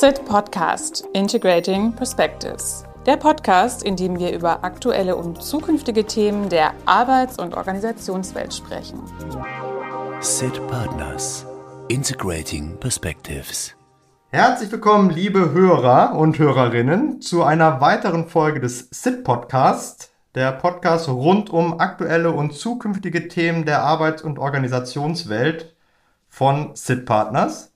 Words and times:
SIT 0.00 0.24
Podcast 0.26 1.08
Integrating 1.12 1.92
Perspectives. 1.92 2.84
Der 3.04 3.16
Podcast, 3.16 3.82
in 3.82 3.96
dem 3.96 4.16
wir 4.16 4.30
über 4.32 4.62
aktuelle 4.62 5.16
und 5.16 5.42
zukünftige 5.42 6.04
Themen 6.04 6.48
der 6.48 6.72
Arbeits- 6.86 7.36
und 7.36 7.52
Organisationswelt 7.56 8.54
sprechen. 8.54 9.02
SIT 10.20 10.64
Partners 10.68 11.44
Integrating 11.88 12.78
Perspectives. 12.78 13.74
Herzlich 14.30 14.70
willkommen, 14.70 15.10
liebe 15.10 15.50
Hörer 15.50 16.16
und 16.16 16.38
Hörerinnen, 16.38 17.20
zu 17.20 17.42
einer 17.42 17.80
weiteren 17.80 18.28
Folge 18.28 18.60
des 18.60 18.88
SIT 18.92 19.24
Podcast, 19.24 20.12
der 20.36 20.52
Podcast 20.52 21.08
rund 21.08 21.50
um 21.50 21.80
aktuelle 21.80 22.30
und 22.30 22.54
zukünftige 22.54 23.26
Themen 23.26 23.64
der 23.64 23.82
Arbeits- 23.82 24.22
und 24.22 24.38
Organisationswelt 24.38 25.74
von 26.28 26.76
SIT 26.76 27.04
Partners. 27.04 27.72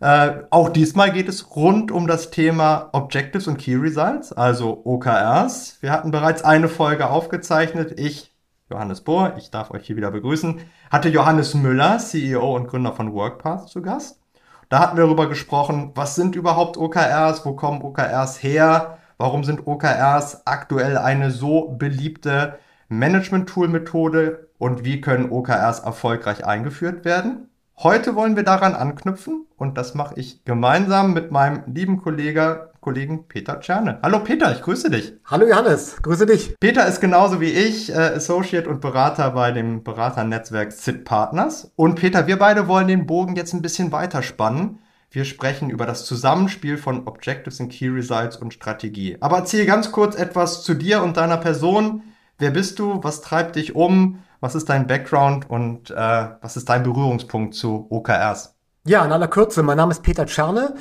Äh, 0.00 0.42
auch 0.50 0.68
diesmal 0.68 1.10
geht 1.10 1.28
es 1.28 1.56
rund 1.56 1.90
um 1.90 2.06
das 2.06 2.30
Thema 2.30 2.90
Objectives 2.92 3.46
und 3.48 3.56
Key 3.56 3.76
Results, 3.76 4.32
also 4.32 4.82
OKRs. 4.84 5.78
Wir 5.80 5.90
hatten 5.90 6.10
bereits 6.10 6.44
eine 6.44 6.68
Folge 6.68 7.08
aufgezeichnet. 7.08 7.98
Ich, 7.98 8.34
Johannes 8.70 9.00
Bohr, 9.00 9.34
ich 9.38 9.50
darf 9.50 9.70
euch 9.70 9.86
hier 9.86 9.96
wieder 9.96 10.10
begrüßen, 10.10 10.60
hatte 10.90 11.08
Johannes 11.08 11.54
Müller, 11.54 11.98
CEO 11.98 12.56
und 12.56 12.68
Gründer 12.68 12.92
von 12.92 13.14
WorkPath, 13.14 13.68
zu 13.70 13.80
Gast. 13.80 14.20
Da 14.68 14.80
hatten 14.80 14.96
wir 14.96 15.04
darüber 15.04 15.28
gesprochen, 15.28 15.92
was 15.94 16.14
sind 16.14 16.34
überhaupt 16.36 16.76
OKRs, 16.76 17.46
wo 17.46 17.54
kommen 17.54 17.82
OKRs 17.82 18.42
her, 18.42 18.98
warum 19.16 19.44
sind 19.44 19.66
OKRs 19.66 20.46
aktuell 20.46 20.98
eine 20.98 21.30
so 21.30 21.68
beliebte 21.68 22.58
Management-Tool-Methode 22.88 24.48
und 24.58 24.84
wie 24.84 25.00
können 25.00 25.30
OKRs 25.30 25.80
erfolgreich 25.80 26.44
eingeführt 26.44 27.04
werden. 27.04 27.48
Heute 27.82 28.14
wollen 28.14 28.36
wir 28.36 28.42
daran 28.42 28.74
anknüpfen 28.74 29.44
und 29.58 29.76
das 29.76 29.94
mache 29.94 30.18
ich 30.18 30.42
gemeinsam 30.46 31.12
mit 31.12 31.30
meinem 31.30 31.62
lieben 31.66 31.98
Kollege, 31.98 32.70
Kollegen 32.80 33.28
Peter 33.28 33.60
Czerne. 33.60 33.98
Hallo 34.02 34.20
Peter, 34.20 34.50
ich 34.50 34.62
grüße 34.62 34.88
dich. 34.88 35.12
Hallo 35.26 35.46
Johannes, 35.46 35.96
grüße 36.00 36.24
dich. 36.24 36.56
Peter 36.58 36.86
ist 36.86 37.02
genauso 37.02 37.38
wie 37.38 37.50
ich 37.50 37.90
äh, 37.90 38.14
Associate 38.16 38.66
und 38.66 38.80
Berater 38.80 39.30
bei 39.32 39.52
dem 39.52 39.84
Beraternetzwerk 39.84 40.72
SIT 40.72 41.04
Partners. 41.04 41.70
Und 41.76 41.96
Peter, 41.96 42.26
wir 42.26 42.38
beide 42.38 42.66
wollen 42.66 42.88
den 42.88 43.04
Bogen 43.04 43.36
jetzt 43.36 43.52
ein 43.52 43.60
bisschen 43.60 43.92
weiterspannen. 43.92 44.78
Wir 45.10 45.26
sprechen 45.26 45.68
über 45.68 45.84
das 45.84 46.06
Zusammenspiel 46.06 46.78
von 46.78 47.06
Objectives 47.06 47.60
and 47.60 47.70
Key 47.70 47.88
Results 47.88 48.38
und 48.38 48.54
Strategie. 48.54 49.18
Aber 49.20 49.36
erzähl 49.36 49.66
ganz 49.66 49.92
kurz 49.92 50.16
etwas 50.16 50.62
zu 50.62 50.72
dir 50.72 51.02
und 51.02 51.18
deiner 51.18 51.36
Person. 51.36 52.04
Wer 52.38 52.52
bist 52.52 52.78
du? 52.78 53.04
Was 53.04 53.20
treibt 53.20 53.56
dich 53.56 53.74
um? 53.74 54.20
Was 54.40 54.54
ist 54.54 54.68
dein 54.68 54.86
Background 54.86 55.48
und 55.48 55.90
äh, 55.90 55.94
was 56.40 56.56
ist 56.56 56.68
dein 56.68 56.82
Berührungspunkt 56.82 57.54
zu 57.54 57.86
OKRs? 57.90 58.54
Ja, 58.84 59.04
in 59.04 59.12
aller 59.12 59.28
Kürze, 59.28 59.62
mein 59.62 59.76
Name 59.76 59.92
ist 59.92 60.02
Peter 60.02 60.26
Czerne. 60.26 60.74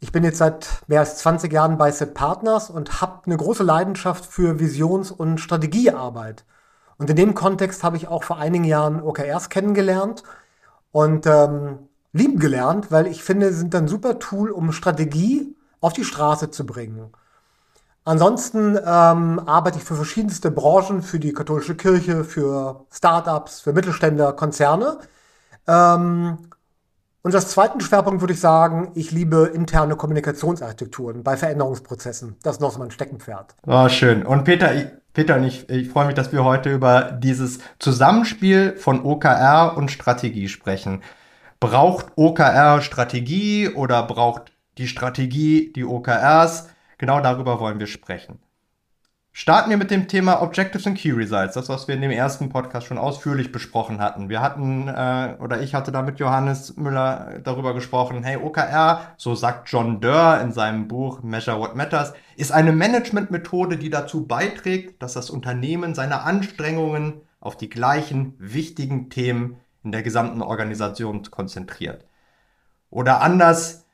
Ich 0.00 0.12
bin 0.12 0.24
jetzt 0.24 0.38
seit 0.38 0.82
mehr 0.88 1.00
als 1.00 1.18
20 1.18 1.52
Jahren 1.52 1.78
bei 1.78 1.90
Set 1.90 2.12
Partners 2.14 2.68
und 2.68 3.00
habe 3.00 3.22
eine 3.26 3.36
große 3.36 3.62
Leidenschaft 3.62 4.26
für 4.26 4.60
Visions- 4.60 5.10
und 5.10 5.38
Strategiearbeit. 5.38 6.44
Und 6.98 7.08
in 7.08 7.16
dem 7.16 7.34
Kontext 7.34 7.82
habe 7.82 7.96
ich 7.96 8.08
auch 8.08 8.22
vor 8.22 8.38
einigen 8.38 8.64
Jahren 8.64 9.02
OKRs 9.02 9.48
kennengelernt 9.48 10.22
und 10.92 11.26
ähm, 11.26 11.88
lieben 12.12 12.38
gelernt, 12.38 12.90
weil 12.90 13.06
ich 13.06 13.22
finde, 13.22 13.52
sie 13.52 13.58
sind 13.58 13.74
ein 13.74 13.88
super 13.88 14.18
Tool, 14.18 14.50
um 14.50 14.72
Strategie 14.72 15.54
auf 15.80 15.92
die 15.92 16.04
Straße 16.04 16.50
zu 16.50 16.66
bringen. 16.66 17.12
Ansonsten 18.06 18.76
ähm, 18.76 19.40
arbeite 19.46 19.78
ich 19.78 19.84
für 19.84 19.96
verschiedenste 19.96 20.52
Branchen, 20.52 21.02
für 21.02 21.18
die 21.18 21.32
katholische 21.32 21.74
Kirche, 21.74 22.22
für 22.22 22.86
Startups, 22.88 23.60
für 23.60 23.72
Mittelständler, 23.72 24.32
Konzerne. 24.32 24.98
Ähm, 25.66 26.38
und 27.22 27.34
als 27.34 27.48
zweiten 27.48 27.80
Schwerpunkt 27.80 28.20
würde 28.20 28.34
ich 28.34 28.38
sagen, 28.38 28.92
ich 28.94 29.10
liebe 29.10 29.50
interne 29.52 29.96
Kommunikationsarchitekturen 29.96 31.24
bei 31.24 31.36
Veränderungsprozessen. 31.36 32.36
Das 32.44 32.56
ist 32.56 32.60
noch 32.60 32.70
so 32.70 32.78
mein 32.78 32.92
Steckenpferd. 32.92 33.56
Oh, 33.66 33.88
schön. 33.88 34.24
Und 34.24 34.44
Peter, 34.44 34.72
ich, 34.72 34.86
Peter 35.12 35.34
und 35.34 35.42
ich, 35.42 35.68
ich 35.68 35.88
freue 35.88 36.06
mich, 36.06 36.14
dass 36.14 36.30
wir 36.30 36.44
heute 36.44 36.72
über 36.72 37.10
dieses 37.10 37.58
Zusammenspiel 37.80 38.76
von 38.76 39.04
OKR 39.04 39.76
und 39.76 39.90
Strategie 39.90 40.46
sprechen. 40.46 41.02
Braucht 41.58 42.12
OKR 42.14 42.82
Strategie 42.82 43.68
oder 43.68 44.04
braucht 44.04 44.52
die 44.78 44.86
Strategie 44.86 45.72
die 45.74 45.84
OKRs? 45.84 46.68
Genau 46.98 47.20
darüber 47.20 47.60
wollen 47.60 47.78
wir 47.78 47.86
sprechen. 47.86 48.38
Starten 49.38 49.68
wir 49.68 49.76
mit 49.76 49.90
dem 49.90 50.08
Thema 50.08 50.40
Objectives 50.40 50.86
and 50.86 50.96
Key 50.96 51.10
Results, 51.10 51.52
das, 51.52 51.68
was 51.68 51.86
wir 51.86 51.94
in 51.94 52.00
dem 52.00 52.10
ersten 52.10 52.48
Podcast 52.48 52.86
schon 52.86 52.96
ausführlich 52.96 53.52
besprochen 53.52 54.00
hatten. 54.00 54.30
Wir 54.30 54.40
hatten, 54.40 54.88
äh, 54.88 55.36
oder 55.38 55.60
ich 55.60 55.74
hatte 55.74 55.92
da 55.92 56.00
mit 56.00 56.18
Johannes 56.18 56.78
Müller 56.78 57.40
darüber 57.44 57.74
gesprochen, 57.74 58.22
hey, 58.24 58.38
OKR, 58.38 59.12
so 59.18 59.34
sagt 59.34 59.68
John 59.70 60.00
Durr 60.00 60.40
in 60.40 60.52
seinem 60.52 60.88
Buch 60.88 61.22
Measure 61.22 61.60
What 61.60 61.76
Matters, 61.76 62.14
ist 62.36 62.50
eine 62.50 62.72
Managementmethode, 62.72 63.76
die 63.76 63.90
dazu 63.90 64.26
beiträgt, 64.26 65.02
dass 65.02 65.12
das 65.12 65.28
Unternehmen 65.28 65.94
seine 65.94 66.22
Anstrengungen 66.22 67.20
auf 67.38 67.58
die 67.58 67.68
gleichen 67.68 68.36
wichtigen 68.38 69.10
Themen 69.10 69.58
in 69.84 69.92
der 69.92 70.02
gesamten 70.02 70.40
Organisation 70.40 71.22
konzentriert. 71.30 72.06
Oder 72.88 73.20
anders, 73.20 73.85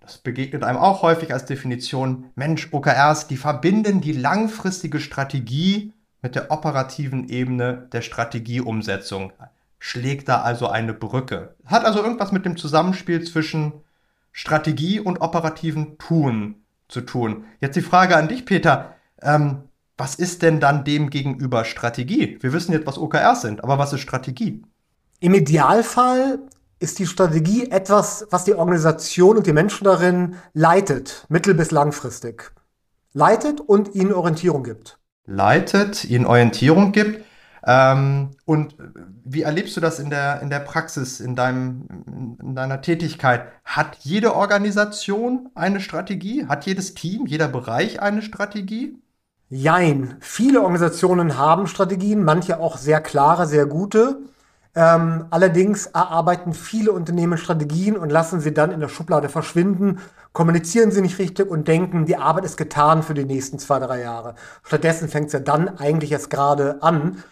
das 0.00 0.18
begegnet 0.18 0.64
einem 0.64 0.78
auch 0.78 1.02
häufig 1.02 1.32
als 1.32 1.44
Definition, 1.44 2.30
Mensch, 2.34 2.68
OKRs, 2.72 3.28
die 3.28 3.36
verbinden 3.36 4.00
die 4.00 4.12
langfristige 4.12 4.98
Strategie 4.98 5.92
mit 6.22 6.34
der 6.34 6.50
operativen 6.50 7.28
Ebene 7.28 7.88
der 7.92 8.02
Strategieumsetzung. 8.02 9.32
Schlägt 9.78 10.28
da 10.28 10.42
also 10.42 10.68
eine 10.68 10.92
Brücke. 10.92 11.54
Hat 11.64 11.84
also 11.84 12.02
irgendwas 12.02 12.32
mit 12.32 12.44
dem 12.44 12.56
Zusammenspiel 12.56 13.24
zwischen 13.24 13.72
Strategie 14.32 15.00
und 15.00 15.20
operativen 15.20 15.98
Tun 15.98 16.56
zu 16.88 17.02
tun. 17.02 17.44
Jetzt 17.60 17.76
die 17.76 17.82
Frage 17.82 18.16
an 18.16 18.28
dich, 18.28 18.44
Peter. 18.44 18.96
Ähm, 19.22 19.64
was 19.96 20.14
ist 20.14 20.42
denn 20.42 20.60
dann 20.60 20.84
dem 20.84 21.10
gegenüber 21.10 21.64
Strategie? 21.64 22.38
Wir 22.40 22.52
wissen 22.52 22.72
jetzt, 22.72 22.86
was 22.86 22.98
OKRs 22.98 23.42
sind, 23.42 23.62
aber 23.62 23.78
was 23.78 23.92
ist 23.92 24.00
Strategie? 24.00 24.62
Im 25.20 25.34
Idealfall 25.34 26.38
ist 26.80 26.98
die 26.98 27.06
Strategie 27.06 27.70
etwas, 27.70 28.26
was 28.30 28.44
die 28.44 28.54
Organisation 28.54 29.36
und 29.36 29.46
die 29.46 29.52
Menschen 29.52 29.84
darin 29.84 30.36
leitet, 30.54 31.26
mittel- 31.28 31.54
bis 31.54 31.70
langfristig. 31.70 32.52
Leitet 33.12 33.60
und 33.60 33.94
ihnen 33.94 34.12
Orientierung 34.12 34.64
gibt. 34.64 34.98
Leitet, 35.26 36.04
ihnen 36.04 36.26
Orientierung 36.26 36.92
gibt. 36.92 37.24
Ähm, 37.66 38.30
und 38.46 38.76
wie 39.24 39.42
erlebst 39.42 39.76
du 39.76 39.80
das 39.80 39.98
in 39.98 40.08
der, 40.08 40.40
in 40.40 40.48
der 40.48 40.60
Praxis, 40.60 41.20
in, 41.20 41.36
deinem, 41.36 42.36
in 42.40 42.54
deiner 42.54 42.80
Tätigkeit? 42.80 43.48
Hat 43.64 43.98
jede 44.00 44.34
Organisation 44.34 45.50
eine 45.54 45.80
Strategie? 45.80 46.46
Hat 46.46 46.64
jedes 46.64 46.94
Team, 46.94 47.26
jeder 47.26 47.48
Bereich 47.48 48.00
eine 48.00 48.22
Strategie? 48.22 48.96
Jein. 49.50 50.16
Viele 50.20 50.62
Organisationen 50.62 51.36
haben 51.36 51.66
Strategien, 51.66 52.24
manche 52.24 52.58
auch 52.58 52.78
sehr 52.78 53.00
klare, 53.02 53.46
sehr 53.46 53.66
gute. 53.66 54.20
Ähm, 54.74 55.26
allerdings 55.30 55.86
erarbeiten 55.86 56.54
viele 56.54 56.92
Unternehmen 56.92 57.38
Strategien 57.38 57.96
und 57.96 58.10
lassen 58.10 58.40
sie 58.40 58.54
dann 58.54 58.70
in 58.70 58.78
der 58.78 58.88
Schublade 58.88 59.28
verschwinden, 59.28 59.98
kommunizieren 60.32 60.92
sie 60.92 61.00
nicht 61.00 61.18
richtig 61.18 61.50
und 61.50 61.66
denken, 61.66 62.06
die 62.06 62.16
Arbeit 62.16 62.44
ist 62.44 62.56
getan 62.56 63.02
für 63.02 63.14
die 63.14 63.24
nächsten 63.24 63.58
zwei, 63.58 63.80
drei 63.80 64.00
Jahre. 64.00 64.36
Stattdessen 64.62 65.08
fängt 65.08 65.26
es 65.26 65.32
ja 65.32 65.40
dann 65.40 65.78
eigentlich 65.78 66.12
erst 66.12 66.30
gerade 66.30 66.82
an. 66.82 67.24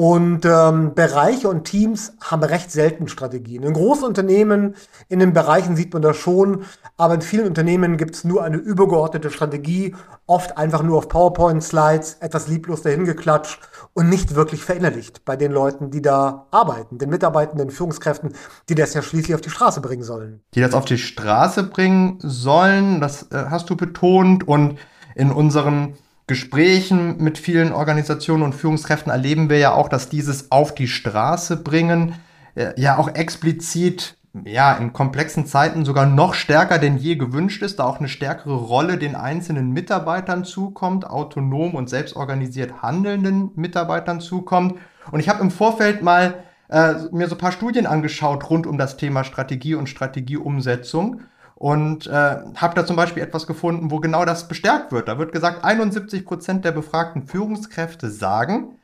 Und 0.00 0.46
ähm, 0.46 0.94
Bereiche 0.94 1.50
und 1.50 1.64
Teams 1.64 2.14
haben 2.22 2.42
recht 2.42 2.72
selten 2.72 3.06
Strategien. 3.06 3.64
In 3.64 3.74
großen 3.74 4.04
Unternehmen, 4.04 4.74
in 5.10 5.18
den 5.18 5.34
Bereichen 5.34 5.76
sieht 5.76 5.92
man 5.92 6.00
das 6.00 6.16
schon, 6.16 6.64
aber 6.96 7.16
in 7.16 7.20
vielen 7.20 7.46
Unternehmen 7.46 7.98
gibt 7.98 8.14
es 8.14 8.24
nur 8.24 8.42
eine 8.42 8.56
übergeordnete 8.56 9.30
Strategie, 9.30 9.94
oft 10.26 10.56
einfach 10.56 10.82
nur 10.82 10.96
auf 10.96 11.10
PowerPoint-Slides, 11.10 12.16
etwas 12.20 12.48
lieblos 12.48 12.80
dahingeklatscht 12.80 13.60
und 13.92 14.08
nicht 14.08 14.34
wirklich 14.34 14.64
verinnerlicht 14.64 15.26
bei 15.26 15.36
den 15.36 15.52
Leuten, 15.52 15.90
die 15.90 16.00
da 16.00 16.46
arbeiten, 16.50 16.96
den 16.96 17.10
Mitarbeitenden, 17.10 17.70
Führungskräften, 17.70 18.32
die 18.70 18.76
das 18.76 18.94
ja 18.94 19.02
schließlich 19.02 19.34
auf 19.34 19.42
die 19.42 19.50
Straße 19.50 19.82
bringen 19.82 20.02
sollen. 20.02 20.40
Die 20.54 20.62
das 20.62 20.72
auf 20.72 20.86
die 20.86 20.96
Straße 20.96 21.64
bringen 21.64 22.16
sollen, 22.20 23.02
das 23.02 23.30
äh, 23.32 23.44
hast 23.50 23.68
du 23.68 23.76
betont 23.76 24.48
und 24.48 24.78
in 25.14 25.30
unseren 25.30 25.98
Gesprächen 26.30 27.16
mit 27.18 27.38
vielen 27.38 27.72
Organisationen 27.72 28.44
und 28.44 28.54
Führungskräften 28.54 29.10
erleben 29.10 29.50
wir 29.50 29.58
ja 29.58 29.74
auch, 29.74 29.88
dass 29.88 30.08
dieses 30.08 30.52
auf 30.52 30.72
die 30.72 30.86
Straße 30.86 31.56
bringen 31.56 32.14
äh, 32.54 32.80
ja 32.80 32.98
auch 32.98 33.12
explizit 33.16 34.16
ja, 34.44 34.74
in 34.74 34.92
komplexen 34.92 35.44
Zeiten 35.44 35.84
sogar 35.84 36.06
noch 36.06 36.34
stärker 36.34 36.78
denn 36.78 36.98
je 36.98 37.16
gewünscht 37.16 37.64
ist, 37.64 37.80
da 37.80 37.84
auch 37.84 37.98
eine 37.98 38.06
stärkere 38.06 38.54
Rolle 38.54 38.96
den 38.96 39.16
einzelnen 39.16 39.72
Mitarbeitern 39.72 40.44
zukommt, 40.44 41.04
autonom 41.04 41.74
und 41.74 41.90
selbstorganisiert 41.90 42.80
handelnden 42.80 43.50
Mitarbeitern 43.56 44.20
zukommt. 44.20 44.76
Und 45.10 45.18
ich 45.18 45.28
habe 45.28 45.42
im 45.42 45.50
Vorfeld 45.50 46.04
mal 46.04 46.44
äh, 46.68 46.94
mir 47.10 47.26
so 47.26 47.34
ein 47.34 47.38
paar 47.38 47.50
Studien 47.50 47.86
angeschaut 47.86 48.48
rund 48.50 48.68
um 48.68 48.78
das 48.78 48.96
Thema 48.96 49.24
Strategie 49.24 49.74
und 49.74 49.88
Strategieumsetzung 49.88 51.22
und 51.60 52.06
äh, 52.06 52.36
habe 52.56 52.74
da 52.74 52.86
zum 52.86 52.96
Beispiel 52.96 53.22
etwas 53.22 53.46
gefunden, 53.46 53.90
wo 53.90 54.00
genau 54.00 54.24
das 54.24 54.48
bestärkt 54.48 54.92
wird. 54.92 55.08
Da 55.08 55.18
wird 55.18 55.30
gesagt, 55.30 55.62
71 55.62 56.24
Prozent 56.24 56.64
der 56.64 56.72
befragten 56.72 57.26
Führungskräfte 57.26 58.10
sagen, 58.10 58.78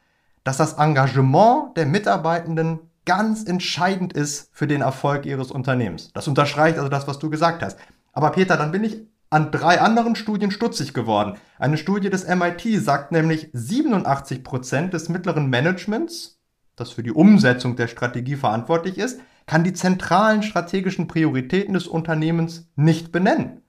dass 0.45 0.59
das 0.59 0.75
Engagement 0.75 1.75
der 1.79 1.87
Mitarbeitenden 1.87 2.81
ganz 3.07 3.45
entscheidend 3.45 4.13
ist 4.13 4.51
für 4.53 4.67
den 4.67 4.83
Erfolg 4.83 5.25
ihres 5.25 5.51
Unternehmens. 5.51 6.11
Das 6.13 6.29
unterstreicht 6.29 6.77
also 6.77 6.91
das, 6.91 7.09
was 7.09 7.19
du 7.19 7.31
gesagt 7.31 7.63
hast. 7.63 7.79
Aber 8.13 8.29
Peter, 8.29 8.59
dann 8.59 8.73
bin 8.73 8.85
ich 8.85 9.07
an 9.31 9.51
drei 9.51 9.81
anderen 9.81 10.15
Studien 10.15 10.51
stutzig 10.51 10.93
geworden. 10.93 11.39
Eine 11.59 11.79
Studie 11.79 12.11
des 12.11 12.29
MIT 12.29 12.85
sagt 12.85 13.11
nämlich, 13.11 13.49
87 13.55 14.45
Prozent 14.45 14.93
des 14.93 15.09
mittleren 15.09 15.49
Managements, 15.49 16.43
das 16.77 16.91
für 16.91 17.03
die 17.03 17.13
Umsetzung 17.13 17.75
der 17.77 17.89
Strategie 17.89 18.37
verantwortlich 18.37 18.99
ist, 18.99 19.19
kann 19.47 19.65
die 19.65 19.73
zentralen 19.73 20.43
strategischen 20.43 21.07
Prioritäten 21.07 21.75
des 21.75 21.87
Unternehmens 21.87 22.69
nicht 22.75 23.13
benennen. 23.13 23.63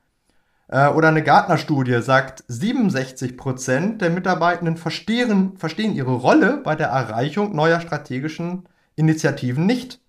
Äh, 0.68 0.90
oder 0.90 1.08
eine 1.10 1.24
Gartner-Studie 1.24 2.02
sagt, 2.02 2.44
67 2.48 3.38
Prozent 3.38 4.02
der 4.02 4.10
Mitarbeitenden 4.10 4.78
verstehen, 4.78 5.56
verstehen 5.58 5.94
ihre 5.94 6.14
Rolle 6.14 6.58
bei 6.64 6.76
der 6.76 6.88
Erreichung 6.88 7.56
neuer 7.56 7.80
strategischen 7.80 8.68
Initiativen 8.96 9.66
nicht. 9.66 10.02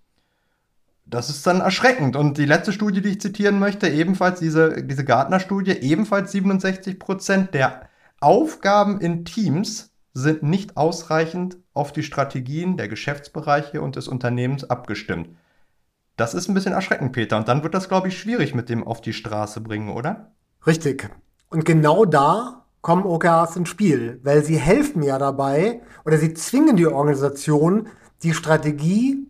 Das 1.05 1.29
ist 1.29 1.45
dann 1.47 1.61
erschreckend. 1.61 2.15
Und 2.15 2.37
die 2.37 2.45
letzte 2.45 2.73
Studie, 2.73 3.01
die 3.01 3.09
ich 3.09 3.21
zitieren 3.21 3.57
möchte, 3.57 3.87
ebenfalls 3.87 4.39
diese, 4.39 4.83
diese 4.83 5.05
Gartner-Studie, 5.05 5.71
ebenfalls 5.71 6.31
67 6.31 6.99
Prozent 6.99 7.53
der 7.53 7.89
Aufgaben 8.19 8.99
in 8.99 9.25
Teams 9.25 9.91
sind 10.13 10.43
nicht 10.43 10.77
ausreichend 10.77 11.57
auf 11.73 11.93
die 11.93 12.03
Strategien 12.03 12.77
der 12.77 12.89
Geschäftsbereiche 12.89 13.81
und 13.81 13.95
des 13.95 14.07
Unternehmens 14.07 14.69
abgestimmt. 14.69 15.29
Das 16.19 16.33
ist 16.33 16.49
ein 16.49 16.53
bisschen 16.53 16.73
erschreckend, 16.73 17.13
Peter. 17.13 17.37
Und 17.37 17.47
dann 17.47 17.63
wird 17.63 17.73
das, 17.73 17.87
glaube 17.87 18.09
ich, 18.09 18.19
schwierig 18.19 18.53
mit 18.53 18.67
dem 18.67 18.85
auf 18.85 18.99
die 18.99 19.13
Straße 19.13 19.61
bringen, 19.61 19.89
oder? 19.89 20.33
Richtig. 20.67 21.09
Und 21.49 21.63
genau 21.63 22.03
da 22.03 22.65
kommen 22.81 23.05
OKRs 23.05 23.55
ins 23.55 23.69
Spiel, 23.69 24.19
weil 24.23 24.43
sie 24.43 24.57
helfen 24.57 25.01
ja 25.01 25.17
dabei 25.17 25.81
oder 26.05 26.17
sie 26.17 26.33
zwingen 26.33 26.75
die 26.75 26.87
Organisation, 26.87 27.87
die 28.21 28.33
Strategie 28.33 29.27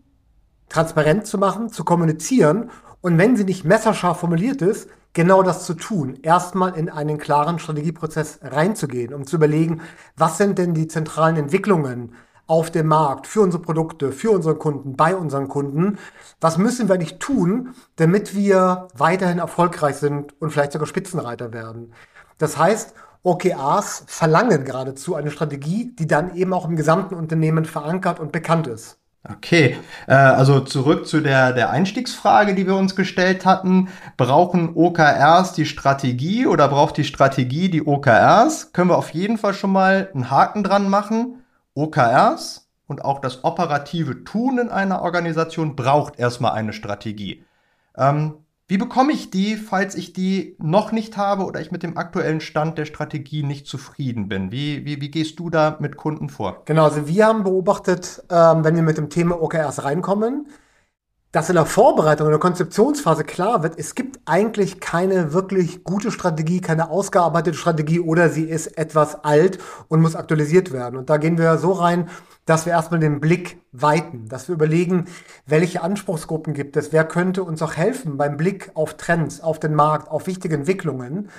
transparent 0.68 1.28
zu 1.28 1.38
machen, 1.38 1.70
zu 1.70 1.84
kommunizieren 1.84 2.72
und 3.02 3.20
wenn 3.20 3.38
sie 3.38 3.44
nicht 3.44 3.66
messerscharf 3.66 4.20
formuliert 4.20 4.64
ist, 4.64 4.90
genau 5.14 5.44
das 5.44 5.66
zu 5.66 5.76
tun. 5.76 6.18
Erstmal 6.24 6.76
in 6.76 6.90
einen 6.90 7.20
klaren 7.20 7.60
Strategieprozess 7.60 8.40
reinzugehen, 8.42 9.14
um 9.14 9.28
zu 9.28 9.36
überlegen, 9.36 9.82
was 10.18 10.38
sind 10.38 10.58
denn 10.58 10.74
die 10.74 10.88
zentralen 10.88 11.38
Entwicklungen 11.38 12.14
auf 12.50 12.72
dem 12.72 12.88
Markt 12.88 13.28
für 13.28 13.42
unsere 13.42 13.62
Produkte, 13.62 14.12
für 14.12 14.32
unsere 14.32 14.56
Kunden, 14.56 14.96
bei 14.96 15.16
unseren 15.16 15.48
Kunden. 15.48 16.00
Was 16.42 16.58
müssen 16.58 16.90
wir 16.90 16.96
eigentlich 16.96 17.20
tun, 17.20 17.76
damit 17.98 18.36
wir 18.36 18.88
weiterhin 18.98 19.38
erfolgreich 19.38 19.98
sind 19.98 20.34
und 20.42 20.50
vielleicht 20.50 20.72
sogar 20.72 20.88
Spitzenreiter 20.88 21.54
werden? 21.54 21.94
Das 22.40 22.58
heißt, 22.58 22.96
OKRs 23.22 24.06
verlangen 24.08 24.66
geradezu 24.66 25.14
eine 25.14 25.30
Strategie, 25.30 25.94
die 25.98 26.08
dann 26.08 26.36
eben 26.36 26.54
auch 26.54 26.68
im 26.68 26.76
gesamten 26.76 27.14
Unternehmen 27.14 27.66
verankert 27.66 28.20
und 28.20 28.32
bekannt 28.32 28.66
ist. 28.66 28.98
Okay, 29.30 29.78
äh, 30.08 30.14
also 30.14 30.62
zurück 30.62 31.06
zu 31.06 31.20
der, 31.20 31.52
der 31.52 31.70
Einstiegsfrage, 31.70 32.56
die 32.56 32.66
wir 32.66 32.76
uns 32.76 32.96
gestellt 32.96 33.46
hatten. 33.46 33.90
Brauchen 34.18 34.76
OKRs 34.76 35.54
die 35.54 35.66
Strategie 35.66 36.48
oder 36.48 36.68
braucht 36.70 36.98
die 36.98 37.04
Strategie 37.04 37.70
die 37.70 37.86
OKRs? 37.86 38.72
Können 38.72 38.90
wir 38.90 38.98
auf 38.98 39.12
jeden 39.12 39.38
Fall 39.38 39.54
schon 39.54 39.72
mal 39.72 40.10
einen 40.14 40.32
Haken 40.32 40.64
dran 40.64 40.90
machen. 40.90 41.39
OKRs 41.80 42.70
und 42.88 43.06
auch 43.06 43.20
das 43.20 43.44
operative 43.44 44.24
Tun 44.24 44.58
in 44.58 44.70
einer 44.70 45.02
Organisation 45.02 45.76
braucht 45.76 46.20
erstmal 46.20 46.52
eine 46.52 46.74
Strategie. 46.74 47.46
Ähm, 47.96 48.34
wie 48.68 48.78
bekomme 48.78 49.14
ich 49.14 49.32
die, 49.32 49.56
falls 49.56 49.96
ich 49.96 50.14
die 50.14 50.56
noch 50.60 50.92
nicht 50.92 51.18
habe 51.18 51.44
oder 51.46 51.60
ich 51.60 51.72
mit 51.72 51.82
dem 51.82 51.98
aktuellen 51.98 52.42
Stand 52.42 52.78
der 52.78 52.86
Strategie 52.86 53.42
nicht 53.44 53.66
zufrieden 53.66 54.28
bin? 54.28 54.52
Wie, 54.52 54.86
wie, 54.86 55.02
wie 55.02 55.10
gehst 55.10 55.40
du 55.40 55.50
da 55.50 55.78
mit 55.80 55.98
Kunden 55.98 56.30
vor? 56.30 56.64
Genau, 56.66 56.84
also 56.84 57.08
wir 57.08 57.26
haben 57.26 57.44
beobachtet, 57.44 58.24
ähm, 58.30 58.64
wenn 58.64 58.76
wir 58.76 58.84
mit 58.84 58.98
dem 58.98 59.10
Thema 59.10 59.42
OKRs 59.42 59.84
reinkommen, 59.84 60.48
dass 61.32 61.50
in 61.50 61.56
der 61.56 61.66
Vorbereitung, 61.66 62.28
in 62.28 62.32
der 62.32 62.40
Konzeptionsphase 62.40 63.24
klar 63.24 63.62
wird, 63.62 63.78
es 63.78 63.94
gibt 63.94 64.20
eigentlich 64.26 64.80
keine 64.80 65.32
wirklich 65.32 65.84
gute 65.84 66.12
Strategie, 66.12 66.60
keine 66.60 66.90
ausgearbeitete 66.90 67.56
Strategie 67.56 68.00
oder 68.00 68.30
sie 68.30 68.46
ist 68.46 68.78
etwas 68.78 69.24
alt 69.24 69.60
und 69.90 70.02
muss 70.02 70.16
aktualisiert 70.16 70.72
werden. 70.72 70.98
Und 70.98 71.10
da 71.10 71.18
gehen 71.18 71.38
wir 71.38 71.60
so 71.60 71.72
rein, 71.74 72.10
dass 72.46 72.66
wir 72.66 72.74
erstmal 72.74 73.00
den 73.00 73.20
Blick 73.20 73.62
weiten, 73.72 74.28
dass 74.28 74.48
wir 74.48 74.56
überlegen, 74.56 75.06
welche 75.46 75.84
Anspruchsgruppen 75.84 76.56
gibt 76.56 76.76
es, 76.78 76.92
wer 76.92 77.04
könnte 77.04 77.44
uns 77.44 77.62
auch 77.62 77.76
helfen 77.76 78.18
beim 78.18 78.36
Blick 78.36 78.72
auf 78.74 78.98
Trends, 78.98 79.40
auf 79.40 79.60
den 79.60 79.76
Markt, 79.76 80.10
auf 80.10 80.26
wichtige 80.26 80.56
Entwicklungen. 80.56 81.30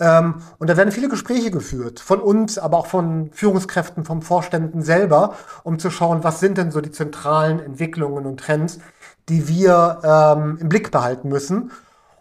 Ähm, 0.00 0.42
und 0.58 0.68
da 0.68 0.76
werden 0.76 0.90
viele 0.90 1.08
Gespräche 1.08 1.52
geführt, 1.52 2.00
von 2.00 2.20
uns, 2.20 2.58
aber 2.58 2.78
auch 2.78 2.86
von 2.86 3.30
Führungskräften, 3.32 4.04
vom 4.04 4.22
Vorständen 4.22 4.82
selber, 4.82 5.36
um 5.62 5.78
zu 5.78 5.90
schauen, 5.90 6.24
was 6.24 6.40
sind 6.40 6.58
denn 6.58 6.72
so 6.72 6.80
die 6.80 6.90
zentralen 6.90 7.60
Entwicklungen 7.60 8.26
und 8.26 8.40
Trends, 8.40 8.80
die 9.28 9.48
wir 9.48 10.00
ähm, 10.02 10.58
im 10.60 10.68
Blick 10.68 10.90
behalten 10.90 11.28
müssen. 11.28 11.70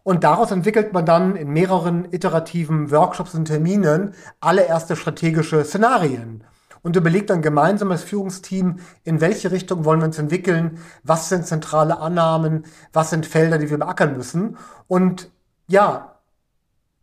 Und 0.04 0.24
daraus 0.24 0.52
entwickelt 0.52 0.94
man 0.94 1.06
dann 1.06 1.36
in 1.36 1.50
mehreren 1.50 2.07
iterativen 2.12 2.92
Workshops 2.92 3.34
und 3.34 3.46
Terminen 3.46 4.13
alle 4.40 4.63
erste 4.66 4.96
strategische 4.96 5.63
Szenarien 5.63 6.44
und 6.84 6.96
überlegt 6.96 7.31
dann 7.31 7.42
gemeinsam 7.42 7.92
als 7.92 8.04
Führungsteam, 8.04 8.78
in 9.04 9.19
welche 9.19 9.52
Richtung 9.52 9.86
wollen 9.86 10.02
wir 10.02 10.06
uns 10.06 10.19
entwickeln, 10.19 10.78
was 11.04 11.30
sind 11.30 11.48
zentrale 11.48 11.98
Annahmen, 11.98 12.66
was 12.94 13.10
sind 13.10 13.25
Felder, 13.25 13.57
die 13.57 13.72
wir 13.72 13.80
beackern 13.80 14.16
müssen. 14.16 14.57
Und 14.88 15.31
ja, 15.68 16.19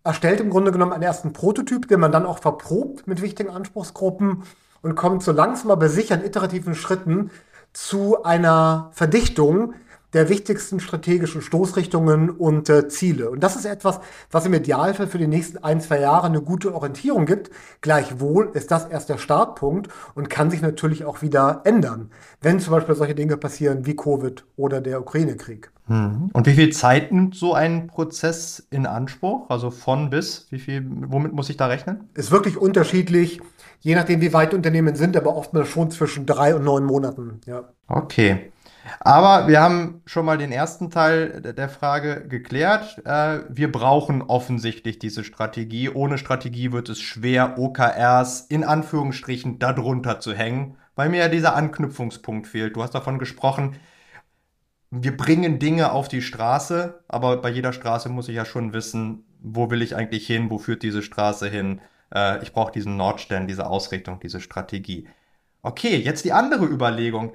erstellt 0.04 0.38
im 0.38 0.50
Grunde 0.50 0.70
genommen 0.70 0.92
einen 0.92 1.02
ersten 1.02 1.32
Prototyp, 1.32 1.88
den 1.88 1.98
man 1.98 2.12
dann 2.12 2.26
auch 2.26 2.38
verprobt 2.38 3.08
mit 3.08 3.22
wichtigen 3.22 3.50
Anspruchsgruppen 3.50 4.44
und 4.82 4.94
kommt 4.94 5.24
so 5.24 5.32
langsam 5.32 5.72
aber 5.72 5.88
sicher 5.88 6.14
in 6.14 6.24
iterativen 6.24 6.76
Schritten 6.76 7.32
zu 7.72 8.22
einer 8.22 8.90
Verdichtung, 8.92 9.74
der 10.12 10.28
wichtigsten 10.28 10.80
strategischen 10.80 11.40
Stoßrichtungen 11.42 12.30
und 12.30 12.68
äh, 12.68 12.88
Ziele. 12.88 13.30
Und 13.30 13.42
das 13.42 13.56
ist 13.56 13.64
etwas, 13.64 14.00
was 14.30 14.46
im 14.46 14.54
Idealfall 14.54 15.06
für 15.06 15.18
die 15.18 15.26
nächsten 15.26 15.58
ein, 15.58 15.80
zwei 15.80 16.00
Jahre 16.00 16.26
eine 16.26 16.42
gute 16.42 16.74
Orientierung 16.74 17.26
gibt. 17.26 17.50
Gleichwohl 17.80 18.50
ist 18.54 18.70
das 18.70 18.86
erst 18.86 19.08
der 19.08 19.18
Startpunkt 19.18 19.88
und 20.14 20.28
kann 20.30 20.50
sich 20.50 20.62
natürlich 20.62 21.04
auch 21.04 21.22
wieder 21.22 21.62
ändern, 21.64 22.10
wenn 22.40 22.60
zum 22.60 22.72
Beispiel 22.72 22.94
solche 22.94 23.14
Dinge 23.14 23.36
passieren 23.36 23.86
wie 23.86 23.96
Covid 23.96 24.44
oder 24.56 24.80
der 24.80 25.00
Ukraine-Krieg. 25.00 25.70
Mhm. 25.88 26.30
Und 26.32 26.46
wie 26.46 26.54
viel 26.54 26.72
Zeit 26.72 27.12
nimmt 27.12 27.34
so 27.34 27.54
ein 27.54 27.86
Prozess 27.86 28.66
in 28.70 28.86
Anspruch? 28.86 29.50
Also 29.50 29.70
von 29.70 30.10
bis, 30.10 30.46
wie 30.50 30.58
viel, 30.58 30.86
womit 31.08 31.32
muss 31.32 31.50
ich 31.50 31.56
da 31.56 31.66
rechnen? 31.66 32.08
Ist 32.14 32.30
wirklich 32.30 32.56
unterschiedlich, 32.56 33.40
je 33.80 33.94
nachdem, 33.94 34.20
wie 34.20 34.32
weit 34.32 34.54
Unternehmen 34.54 34.94
sind, 34.94 35.16
aber 35.16 35.36
oftmals 35.36 35.68
schon 35.68 35.90
zwischen 35.90 36.26
drei 36.26 36.54
und 36.54 36.64
neun 36.64 36.84
Monaten. 36.84 37.40
Ja. 37.46 37.64
Okay. 37.88 38.52
Aber 39.00 39.48
wir 39.48 39.60
haben 39.60 40.02
schon 40.06 40.26
mal 40.26 40.38
den 40.38 40.52
ersten 40.52 40.90
Teil 40.90 41.40
der 41.40 41.68
Frage 41.68 42.26
geklärt. 42.28 43.00
Äh, 43.04 43.40
wir 43.48 43.70
brauchen 43.70 44.22
offensichtlich 44.22 44.98
diese 44.98 45.24
Strategie. 45.24 45.88
Ohne 45.88 46.18
Strategie 46.18 46.72
wird 46.72 46.88
es 46.88 47.00
schwer, 47.00 47.58
OKRs 47.58 48.42
in 48.42 48.64
Anführungsstrichen 48.64 49.58
darunter 49.58 50.20
zu 50.20 50.34
hängen, 50.34 50.76
weil 50.94 51.08
mir 51.08 51.20
ja 51.20 51.28
dieser 51.28 51.54
Anknüpfungspunkt 51.54 52.46
fehlt. 52.46 52.76
Du 52.76 52.82
hast 52.82 52.94
davon 52.94 53.18
gesprochen, 53.18 53.76
wir 54.90 55.16
bringen 55.16 55.58
Dinge 55.58 55.92
auf 55.92 56.08
die 56.08 56.20
Straße, 56.20 57.02
aber 57.08 57.38
bei 57.38 57.48
jeder 57.48 57.72
Straße 57.72 58.08
muss 58.10 58.28
ich 58.28 58.36
ja 58.36 58.44
schon 58.44 58.74
wissen, 58.74 59.24
wo 59.40 59.70
will 59.70 59.80
ich 59.80 59.96
eigentlich 59.96 60.26
hin, 60.26 60.50
wo 60.50 60.58
führt 60.58 60.82
diese 60.82 61.02
Straße 61.02 61.48
hin. 61.48 61.80
Äh, 62.14 62.42
ich 62.42 62.52
brauche 62.52 62.72
diesen 62.72 62.96
Nordstern, 62.96 63.46
diese 63.46 63.66
Ausrichtung, 63.66 64.20
diese 64.20 64.40
Strategie. 64.40 65.08
Okay, 65.62 65.96
jetzt 65.96 66.24
die 66.24 66.32
andere 66.32 66.66
Überlegung 66.66 67.32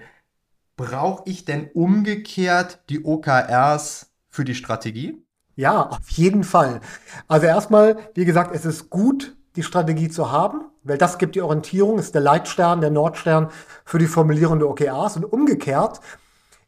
brauche 0.78 1.24
ich 1.26 1.44
denn 1.44 1.70
umgekehrt 1.74 2.80
die 2.90 3.04
OKRs 3.04 4.12
für 4.30 4.46
die 4.46 4.56
Strategie? 4.56 5.22
Ja, 5.56 5.90
auf 5.90 6.10
jeden 6.12 6.44
Fall. 6.44 6.80
Also 7.28 7.48
erstmal, 7.48 7.98
wie 8.14 8.26
gesagt, 8.26 8.56
es 8.56 8.64
ist 8.64 8.90
gut, 8.90 9.36
die 9.56 9.64
Strategie 9.64 10.08
zu 10.08 10.32
haben, 10.32 10.62
weil 10.84 11.00
das 11.00 11.18
gibt 11.18 11.36
die 11.36 11.42
Orientierung, 11.42 11.98
ist 11.98 12.14
der 12.14 12.22
Leitstern, 12.22 12.80
der 12.80 12.92
Nordstern 12.92 13.50
für 13.84 13.98
die 13.98 14.08
Formulierung 14.08 14.60
der 14.60 14.70
OKRs. 14.70 15.18
Und 15.18 15.26
umgekehrt 15.26 16.00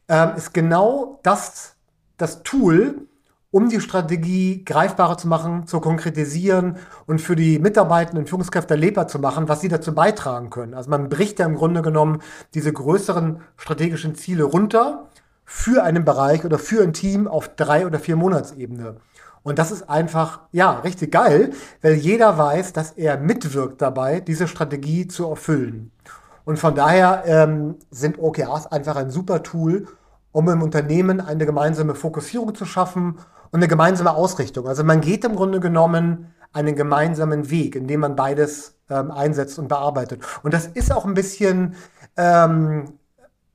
ähm, 0.08 0.32
ist 0.36 0.52
genau 0.52 1.20
das 1.22 1.76
das 2.20 2.42
Tool, 2.42 3.06
um 3.52 3.68
die 3.68 3.80
Strategie 3.80 4.64
greifbarer 4.64 5.18
zu 5.18 5.26
machen, 5.26 5.66
zu 5.66 5.80
konkretisieren 5.80 6.76
und 7.06 7.20
für 7.20 7.34
die 7.34 7.58
Mitarbeitenden 7.58 8.26
Führungskräfte 8.26 8.74
erlebbar 8.74 9.08
zu 9.08 9.18
machen, 9.18 9.48
was 9.48 9.60
sie 9.60 9.68
dazu 9.68 9.92
beitragen 9.94 10.50
können. 10.50 10.74
Also 10.74 10.90
man 10.90 11.08
bricht 11.08 11.40
ja 11.40 11.46
im 11.46 11.56
Grunde 11.56 11.82
genommen 11.82 12.22
diese 12.54 12.72
größeren 12.72 13.40
strategischen 13.56 14.14
Ziele 14.14 14.44
runter 14.44 15.08
für 15.44 15.82
einen 15.82 16.04
Bereich 16.04 16.44
oder 16.44 16.58
für 16.58 16.82
ein 16.82 16.92
Team 16.92 17.26
auf 17.26 17.48
drei 17.56 17.86
oder 17.86 17.98
vier 17.98 18.14
Monatsebene. 18.14 18.96
Und 19.42 19.58
das 19.58 19.72
ist 19.72 19.88
einfach, 19.88 20.40
ja, 20.52 20.78
richtig 20.80 21.10
geil, 21.10 21.50
weil 21.82 21.94
jeder 21.94 22.38
weiß, 22.38 22.72
dass 22.72 22.92
er 22.92 23.18
mitwirkt 23.18 23.82
dabei, 23.82 24.20
diese 24.20 24.46
Strategie 24.46 25.08
zu 25.08 25.28
erfüllen. 25.28 25.90
Und 26.44 26.58
von 26.58 26.74
daher 26.74 27.24
ähm, 27.26 27.76
sind 27.90 28.18
OKRs 28.18 28.66
einfach 28.66 28.96
ein 28.96 29.10
super 29.10 29.42
Tool, 29.42 29.88
um 30.30 30.48
im 30.48 30.62
Unternehmen 30.62 31.20
eine 31.20 31.46
gemeinsame 31.46 31.94
Fokussierung 31.94 32.54
zu 32.54 32.64
schaffen 32.64 33.18
und 33.52 33.58
eine 33.58 33.68
gemeinsame 33.68 34.14
Ausrichtung. 34.14 34.68
Also 34.68 34.84
man 34.84 35.00
geht 35.00 35.24
im 35.24 35.36
Grunde 35.36 35.60
genommen 35.60 36.34
einen 36.52 36.74
gemeinsamen 36.74 37.50
Weg, 37.50 37.76
in 37.76 37.86
dem 37.86 38.00
man 38.00 38.16
beides 38.16 38.78
ähm, 38.88 39.10
einsetzt 39.10 39.58
und 39.58 39.68
bearbeitet. 39.68 40.22
Und 40.42 40.54
das 40.54 40.66
ist 40.66 40.92
auch 40.92 41.04
ein 41.04 41.14
bisschen, 41.14 41.74
ähm, 42.16 42.94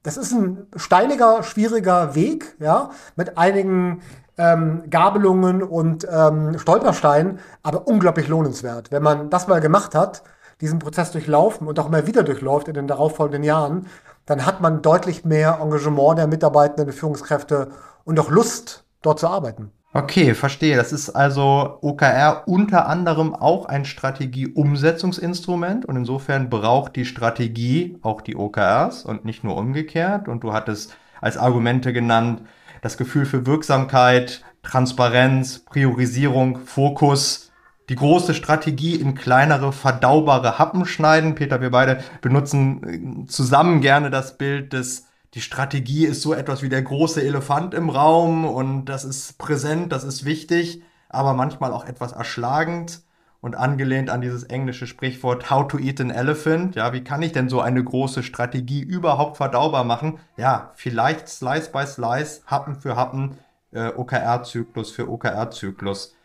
das 0.04 0.18
ist 0.18 0.32
ein 0.32 0.68
steiniger, 0.76 1.44
schwieriger 1.44 2.16
Weg, 2.16 2.56
ja, 2.60 2.92
mit 3.16 3.38
einigen 3.38 4.02
ähm, 4.38 4.84
Gabelungen 4.90 5.64
und 5.64 6.08
ähm, 6.10 6.58
Stolpersteinen, 6.58 7.40
aber 7.64 7.88
unglaublich 7.88 8.28
lohnenswert. 8.28 8.92
Wenn 8.92 9.04
man 9.04 9.30
das 9.30 9.48
mal 9.48 9.62
gemacht 9.62 9.96
hat, 9.96 10.24
diesen 10.62 10.80
Prozess 10.80 11.12
durchlaufen 11.12 11.68
und 11.68 11.80
auch 11.80 11.88
immer 11.88 12.08
wieder 12.08 12.24
durchläuft 12.24 12.68
in 12.68 12.74
den 12.74 12.88
darauffolgenden 12.88 13.44
Jahren, 13.44 13.88
dann 14.26 14.46
hat 14.46 14.62
man 14.62 14.82
deutlich 14.82 15.26
mehr 15.26 15.60
Engagement 15.62 16.18
der 16.18 16.28
Mitarbeitenden, 16.28 16.86
der 16.86 16.94
Führungskräfte 16.94 17.70
und 18.06 18.20
auch 18.20 18.30
Lust, 18.30 18.86
dort 19.02 19.20
zu 19.20 19.28
arbeiten. 19.28 19.72
Okay, 19.96 20.34
verstehe. 20.34 20.76
Das 20.76 20.92
ist 20.92 21.12
also 21.12 21.78
OKR 21.80 22.44
unter 22.48 22.90
anderem 22.90 23.34
auch 23.34 23.68
ein 23.68 23.86
Strategie-Umsetzungsinstrument 23.86 25.86
und 25.86 25.96
insofern 25.96 26.50
braucht 26.50 26.98
die 26.98 27.06
Strategie 27.06 27.98
auch 28.02 28.20
die 28.20 28.36
OKRs 28.36 29.06
und 29.06 29.24
nicht 29.24 29.46
nur 29.46 29.56
umgekehrt. 29.56 30.28
Und 30.28 30.44
du 30.44 30.52
hattest 30.52 30.98
als 31.22 31.38
Argumente 31.38 31.94
genannt 31.94 32.42
das 32.82 32.98
Gefühl 32.98 33.26
für 33.26 33.46
Wirksamkeit, 33.46 34.44
Transparenz, 34.64 35.60
Priorisierung, 35.60 36.60
Fokus, 36.66 37.54
die 37.88 37.96
große 37.96 38.34
Strategie 38.34 38.96
in 38.96 39.16
kleinere, 39.16 39.72
verdaubare 39.72 40.60
Happen 40.60 40.86
schneiden. 40.86 41.36
Peter, 41.36 41.62
wir 41.62 41.72
beide 41.72 42.04
benutzen 42.20 43.24
äh, 43.24 43.28
zusammen 43.28 43.80
gerne 43.80 44.10
das 44.10 44.38
Bild 44.38 44.74
des 44.74 45.08
die 45.36 45.42
Strategie 45.42 46.06
ist 46.06 46.22
so 46.22 46.34
etwas 46.34 46.64
wie 46.64 46.70
der 46.70 46.82
große 46.82 47.22
Elefant 47.22 47.74
im 47.74 47.90
Raum 47.90 48.46
und 48.46 48.86
das 48.86 49.04
ist 49.04 49.38
präsent, 49.38 49.92
das 49.92 50.06
ist 50.06 50.24
wichtig, 50.24 50.82
aber 51.10 51.34
manchmal 51.34 51.74
auch 51.74 51.86
etwas 51.86 52.14
erschlagend 52.14 53.02
und 53.42 53.56
angelehnt 53.56 54.10
an 54.10 54.22
dieses 54.22 54.44
englische 54.44 54.88
Sprichwort 54.88 55.52
How 55.52 55.68
to 55.68 55.78
eat 55.78 56.00
an 56.00 56.10
elephant. 56.10 56.76
Ja, 56.76 56.94
wie 56.94 57.04
kann 57.04 57.22
ich 57.22 57.34
denn 57.34 57.50
so 57.50 57.60
eine 57.60 57.84
große 57.84 58.24
Strategie 58.24 58.82
überhaupt 58.82 59.36
verdaubar 59.36 59.84
machen? 59.84 60.20
Ja, 60.38 60.72
vielleicht 60.76 61.28
Slice 61.28 61.70
by 61.70 61.86
Slice, 61.86 62.42
Happen 62.48 62.76
für 62.76 62.96
Happen, 62.96 63.38
äh, 63.72 63.90
OKR-Zyklus 63.90 64.92
für 64.92 65.10
OKR-Zyklus. 65.10 66.16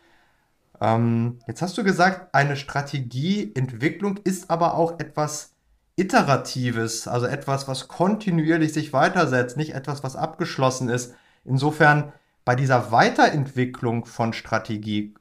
Ähm, 0.79 1.39
jetzt 1.47 1.61
hast 1.61 1.77
du 1.77 1.83
gesagt, 1.83 2.33
eine 2.33 2.55
Strategieentwicklung 2.55 4.17
ist 4.23 4.49
aber 4.49 4.75
auch 4.75 4.99
etwas 4.99 5.50
Iteratives, 6.01 7.07
also 7.07 7.27
etwas, 7.27 7.67
was 7.67 7.87
kontinuierlich 7.87 8.73
sich 8.73 8.91
weitersetzt, 8.91 9.55
nicht 9.55 9.75
etwas, 9.75 10.03
was 10.03 10.15
abgeschlossen 10.15 10.89
ist. 10.89 11.13
Insofern 11.45 12.11
bei 12.43 12.55
dieser 12.55 12.91
Weiterentwicklung 12.91 14.05
von 14.05 14.33
Strategie 14.33 15.13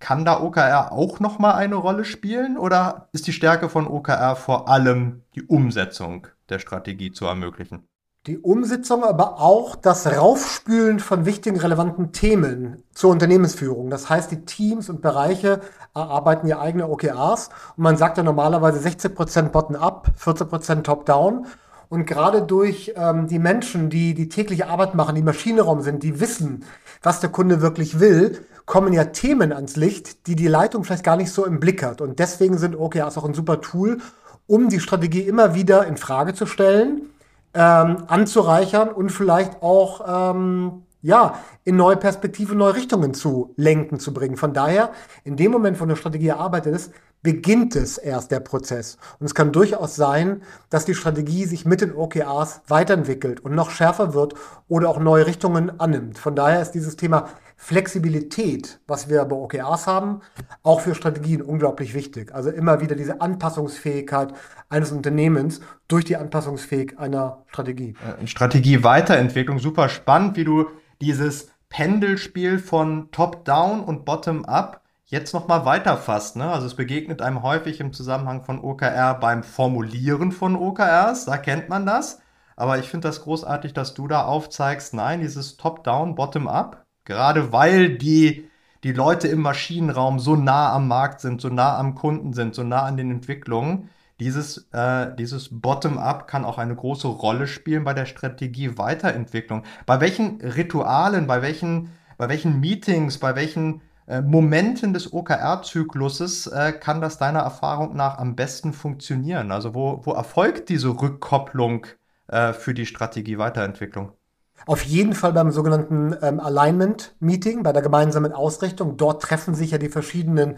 kann 0.00 0.26
da 0.26 0.40
OKR 0.40 0.92
auch 0.92 1.18
noch 1.20 1.38
mal 1.38 1.54
eine 1.54 1.76
Rolle 1.76 2.04
spielen 2.04 2.58
oder 2.58 3.08
ist 3.12 3.26
die 3.26 3.32
Stärke 3.32 3.70
von 3.70 3.86
OKR 3.86 4.36
vor 4.36 4.68
allem 4.68 5.22
die 5.34 5.42
Umsetzung 5.42 6.26
der 6.50 6.58
Strategie 6.58 7.10
zu 7.10 7.24
ermöglichen? 7.24 7.87
Die 8.28 8.36
Umsetzung, 8.36 9.04
aber 9.04 9.40
auch 9.40 9.74
das 9.74 10.06
Raufspülen 10.06 11.00
von 11.00 11.24
wichtigen, 11.24 11.58
relevanten 11.58 12.12
Themen 12.12 12.82
zur 12.92 13.10
Unternehmensführung. 13.10 13.88
Das 13.88 14.10
heißt, 14.10 14.30
die 14.30 14.44
Teams 14.44 14.90
und 14.90 15.00
Bereiche 15.00 15.62
erarbeiten 15.94 16.46
ihr 16.46 16.60
eigene 16.60 16.90
OKRs 16.90 17.48
und 17.78 17.84
man 17.84 17.96
sagt 17.96 18.18
ja 18.18 18.22
normalerweise 18.22 18.86
60% 18.86 19.48
Bottom-up, 19.48 20.10
14% 20.22 20.82
Top-down. 20.82 21.46
Und 21.88 22.04
gerade 22.04 22.42
durch 22.42 22.92
ähm, 22.96 23.28
die 23.28 23.38
Menschen, 23.38 23.88
die 23.88 24.12
die 24.12 24.28
tägliche 24.28 24.68
Arbeit 24.68 24.94
machen, 24.94 25.14
die 25.14 25.22
Maschinenraum 25.22 25.80
sind, 25.80 26.02
die 26.02 26.20
wissen, 26.20 26.66
was 27.02 27.20
der 27.20 27.30
Kunde 27.30 27.62
wirklich 27.62 27.98
will, 27.98 28.44
kommen 28.66 28.92
ja 28.92 29.04
Themen 29.04 29.54
ans 29.54 29.76
Licht, 29.76 30.26
die 30.26 30.36
die 30.36 30.48
Leitung 30.48 30.84
vielleicht 30.84 31.02
gar 31.02 31.16
nicht 31.16 31.32
so 31.32 31.46
im 31.46 31.60
Blick 31.60 31.82
hat. 31.82 32.02
Und 32.02 32.18
deswegen 32.18 32.58
sind 32.58 32.76
OKRs 32.76 33.16
auch 33.16 33.24
ein 33.24 33.32
super 33.32 33.62
Tool, 33.62 34.02
um 34.46 34.68
die 34.68 34.80
Strategie 34.80 35.22
immer 35.22 35.54
wieder 35.54 35.86
in 35.86 35.96
Frage 35.96 36.34
zu 36.34 36.44
stellen 36.44 37.08
ähm, 37.54 38.04
anzureichern 38.06 38.88
und 38.88 39.10
vielleicht 39.10 39.62
auch 39.62 40.34
ähm, 40.34 40.82
ja, 41.00 41.38
in 41.64 41.76
neue 41.76 41.96
Perspektiven, 41.96 42.58
neue 42.58 42.74
Richtungen 42.74 43.14
zu 43.14 43.54
lenken, 43.56 44.00
zu 44.00 44.12
bringen. 44.12 44.36
Von 44.36 44.52
daher, 44.52 44.90
in 45.24 45.36
dem 45.36 45.52
Moment, 45.52 45.78
wo 45.78 45.84
eine 45.84 45.96
Strategie 45.96 46.28
erarbeitet 46.28 46.74
ist, 46.74 46.92
beginnt 47.22 47.74
es 47.76 47.98
erst 47.98 48.30
der 48.30 48.40
Prozess. 48.40 48.96
Und 49.18 49.26
es 49.26 49.34
kann 49.34 49.52
durchaus 49.52 49.96
sein, 49.96 50.42
dass 50.70 50.84
die 50.84 50.94
Strategie 50.94 51.46
sich 51.46 51.64
mit 51.64 51.80
den 51.80 51.94
OKRs 51.94 52.62
weiterentwickelt 52.68 53.40
und 53.40 53.54
noch 53.54 53.70
schärfer 53.70 54.14
wird 54.14 54.34
oder 54.68 54.88
auch 54.88 54.98
neue 54.98 55.26
Richtungen 55.26 55.80
annimmt. 55.80 56.18
Von 56.18 56.36
daher 56.36 56.62
ist 56.62 56.72
dieses 56.72 56.96
Thema 56.96 57.28
Flexibilität, 57.60 58.78
was 58.86 59.10
wir 59.10 59.24
bei 59.24 59.34
OKRs 59.34 59.88
haben, 59.88 60.20
auch 60.62 60.80
für 60.80 60.94
Strategien 60.94 61.42
unglaublich 61.42 61.92
wichtig. 61.92 62.32
Also 62.32 62.50
immer 62.50 62.80
wieder 62.80 62.94
diese 62.94 63.20
Anpassungsfähigkeit 63.20 64.32
eines 64.70 64.92
Unternehmens 64.92 65.60
durch 65.88 66.04
die 66.04 66.16
Anpassungsfähigkeit 66.16 66.98
einer 67.00 67.42
Strategie. 67.48 67.94
Äh, 68.22 68.26
Strategie-Weiterentwicklung, 68.26 69.58
super 69.58 69.88
spannend, 69.88 70.36
wie 70.36 70.44
du 70.44 70.66
dieses 71.00 71.50
Pendelspiel 71.68 72.60
von 72.60 73.10
Top-Down 73.10 73.80
und 73.80 74.04
Bottom-Up 74.04 74.80
jetzt 75.06 75.34
nochmal 75.34 75.64
weiterfasst. 75.64 76.36
Ne? 76.36 76.48
Also 76.50 76.66
es 76.66 76.74
begegnet 76.74 77.20
einem 77.20 77.42
häufig 77.42 77.80
im 77.80 77.92
Zusammenhang 77.92 78.42
von 78.44 78.62
OKR 78.62 79.14
beim 79.14 79.42
Formulieren 79.42 80.30
von 80.30 80.54
OKRs, 80.54 81.24
da 81.24 81.36
kennt 81.36 81.68
man 81.68 81.84
das. 81.84 82.20
Aber 82.54 82.78
ich 82.78 82.88
finde 82.88 83.08
das 83.08 83.22
großartig, 83.22 83.72
dass 83.72 83.94
du 83.94 84.06
da 84.08 84.24
aufzeigst, 84.24 84.94
nein, 84.94 85.20
dieses 85.20 85.56
Top-Down, 85.56 86.14
Bottom-Up, 86.14 86.86
Gerade 87.08 87.52
weil 87.52 87.96
die, 87.96 88.50
die 88.84 88.92
Leute 88.92 89.28
im 89.28 89.40
Maschinenraum 89.40 90.18
so 90.18 90.36
nah 90.36 90.74
am 90.74 90.88
Markt 90.88 91.22
sind, 91.22 91.40
so 91.40 91.48
nah 91.48 91.78
am 91.78 91.94
Kunden 91.94 92.34
sind, 92.34 92.54
so 92.54 92.62
nah 92.62 92.82
an 92.82 92.98
den 92.98 93.10
Entwicklungen. 93.10 93.88
Dieses, 94.20 94.68
äh, 94.72 95.16
dieses 95.16 95.48
Bottom-up 95.50 96.28
kann 96.28 96.44
auch 96.44 96.58
eine 96.58 96.76
große 96.76 97.08
Rolle 97.08 97.46
spielen 97.46 97.84
bei 97.84 97.94
der 97.94 98.04
Strategie 98.04 98.76
Weiterentwicklung. 98.76 99.62
Bei 99.86 100.02
welchen 100.02 100.42
Ritualen, 100.42 101.26
bei 101.26 101.40
welchen, 101.40 101.92
bei 102.18 102.28
welchen 102.28 102.60
Meetings, 102.60 103.16
bei 103.16 103.34
welchen 103.36 103.80
äh, 104.06 104.20
Momenten 104.20 104.92
des 104.92 105.10
OKR-Zykluses 105.10 106.48
äh, 106.48 106.72
kann 106.72 107.00
das 107.00 107.16
deiner 107.16 107.40
Erfahrung 107.40 107.96
nach 107.96 108.18
am 108.18 108.36
besten 108.36 108.74
funktionieren? 108.74 109.50
Also 109.50 109.74
wo, 109.74 110.02
wo 110.04 110.12
erfolgt 110.12 110.68
diese 110.68 110.90
Rückkopplung 110.90 111.86
äh, 112.26 112.52
für 112.52 112.74
die 112.74 112.84
Strategie 112.84 113.38
Weiterentwicklung? 113.38 114.17
Auf 114.66 114.82
jeden 114.82 115.14
Fall 115.14 115.32
beim 115.32 115.50
sogenannten 115.50 116.14
ähm, 116.22 116.40
Alignment-Meeting, 116.40 117.62
bei 117.62 117.72
der 117.72 117.82
gemeinsamen 117.82 118.32
Ausrichtung. 118.32 118.96
Dort 118.96 119.22
treffen 119.22 119.54
sich 119.54 119.70
ja 119.70 119.78
die 119.78 119.88
verschiedenen 119.88 120.56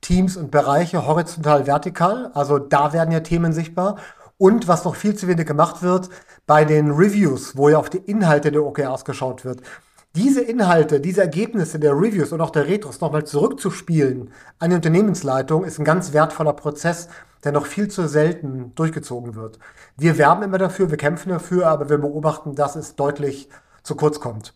Teams 0.00 0.36
und 0.36 0.50
Bereiche 0.50 1.06
horizontal, 1.06 1.66
vertikal. 1.66 2.30
Also 2.34 2.58
da 2.58 2.92
werden 2.92 3.12
ja 3.12 3.20
Themen 3.20 3.52
sichtbar. 3.52 3.96
Und 4.38 4.66
was 4.66 4.84
noch 4.84 4.96
viel 4.96 5.14
zu 5.14 5.28
wenig 5.28 5.46
gemacht 5.46 5.82
wird, 5.82 6.10
bei 6.46 6.64
den 6.64 6.90
Reviews, 6.90 7.56
wo 7.56 7.68
ja 7.68 7.78
auf 7.78 7.88
die 7.88 7.98
Inhalte 7.98 8.50
der 8.50 8.64
OKRs 8.64 9.04
geschaut 9.04 9.44
wird. 9.44 9.62
Diese 10.16 10.40
Inhalte, 10.40 11.00
diese 11.00 11.22
Ergebnisse 11.22 11.80
der 11.80 11.92
Reviews 11.92 12.32
und 12.32 12.40
auch 12.40 12.50
der 12.50 12.68
Retros 12.68 13.00
nochmal 13.00 13.24
zurückzuspielen 13.24 14.30
an 14.60 14.70
die 14.70 14.76
Unternehmensleitung 14.76 15.64
ist 15.64 15.80
ein 15.80 15.84
ganz 15.84 16.12
wertvoller 16.12 16.52
Prozess, 16.52 17.08
der 17.44 17.52
noch 17.52 17.66
viel 17.66 17.88
zu 17.88 18.08
selten 18.08 18.74
durchgezogen 18.74 19.34
wird. 19.34 19.58
Wir 19.96 20.18
werben 20.18 20.42
immer 20.42 20.58
dafür, 20.58 20.90
wir 20.90 20.96
kämpfen 20.96 21.28
dafür, 21.28 21.68
aber 21.68 21.88
wir 21.88 21.98
beobachten, 21.98 22.54
dass 22.54 22.76
es 22.76 22.96
deutlich 22.96 23.48
zu 23.82 23.94
kurz 23.94 24.18
kommt. 24.20 24.54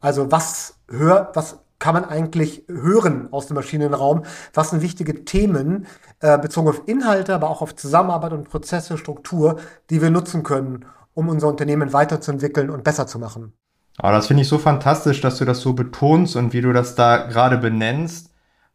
Also 0.00 0.30
was 0.30 0.78
hör, 0.88 1.30
was 1.34 1.58
kann 1.78 1.94
man 1.94 2.04
eigentlich 2.04 2.64
hören 2.68 3.28
aus 3.30 3.46
dem 3.46 3.54
Maschinenraum? 3.54 4.24
Was 4.54 4.70
sind 4.70 4.82
wichtige 4.82 5.24
Themen 5.24 5.86
äh, 6.20 6.38
bezogen 6.38 6.68
auf 6.68 6.82
Inhalte, 6.86 7.34
aber 7.34 7.50
auch 7.50 7.62
auf 7.62 7.76
Zusammenarbeit 7.76 8.32
und 8.32 8.48
Prozesse, 8.48 8.98
Struktur, 8.98 9.58
die 9.90 10.02
wir 10.02 10.10
nutzen 10.10 10.42
können, 10.42 10.86
um 11.14 11.28
unser 11.28 11.48
Unternehmen 11.48 11.92
weiterzuentwickeln 11.92 12.70
und 12.70 12.84
besser 12.84 13.06
zu 13.06 13.18
machen? 13.18 13.52
Aber 13.98 14.12
das 14.12 14.28
finde 14.28 14.42
ich 14.42 14.48
so 14.48 14.58
fantastisch, 14.58 15.20
dass 15.20 15.38
du 15.38 15.44
das 15.44 15.60
so 15.60 15.72
betonst 15.72 16.36
und 16.36 16.52
wie 16.52 16.60
du 16.60 16.72
das 16.72 16.94
da 16.94 17.26
gerade 17.26 17.58
benennst 17.58 18.27